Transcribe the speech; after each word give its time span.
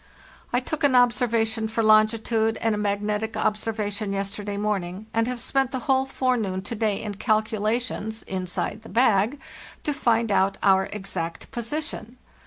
| 0.33 0.65
took 0.65 0.83
an 0.83 0.95
observation 0.95 1.67
for 1.67 1.83
longitude 1.83 2.57
and 2.59 2.73
a 2.73 2.77
magnetic 2.79 3.37
obser 3.37 3.71
vation 3.71 4.13
yesterday 4.13 4.57
morning, 4.57 5.05
and 5.13 5.27
have 5.27 5.39
spent 5.39 5.69
the 5.71 5.77
whole 5.85 6.07
fore 6.07 6.37
noon 6.37 6.63
to 6.63 6.73
day 6.73 6.99
in 6.99 7.13
calculations 7.13 8.23
(inside 8.23 8.81
the 8.81 8.89
bag) 8.89 9.39
to 9.83 9.93
find 9.93 10.31
out 10.31 10.57
our 10.63 10.87
exact 10.87 11.51
position. 11.51 12.17